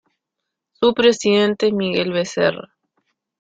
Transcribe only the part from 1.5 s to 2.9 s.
es Miguel Becerra.